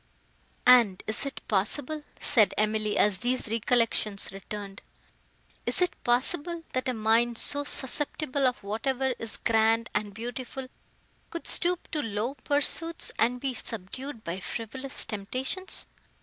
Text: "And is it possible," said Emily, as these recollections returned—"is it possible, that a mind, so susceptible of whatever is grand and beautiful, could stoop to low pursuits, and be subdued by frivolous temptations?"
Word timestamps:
"And 0.65 1.03
is 1.05 1.27
it 1.27 1.47
possible," 1.47 2.01
said 2.19 2.55
Emily, 2.57 2.97
as 2.97 3.19
these 3.19 3.49
recollections 3.49 4.29
returned—"is 4.31 5.79
it 5.79 5.93
possible, 6.03 6.63
that 6.73 6.87
a 6.89 6.93
mind, 6.95 7.37
so 7.37 7.63
susceptible 7.63 8.47
of 8.47 8.63
whatever 8.63 9.13
is 9.19 9.37
grand 9.37 9.91
and 9.93 10.11
beautiful, 10.11 10.69
could 11.29 11.45
stoop 11.45 11.87
to 11.91 12.01
low 12.01 12.33
pursuits, 12.33 13.11
and 13.19 13.39
be 13.39 13.53
subdued 13.53 14.23
by 14.23 14.39
frivolous 14.39 15.05
temptations?" 15.05 15.85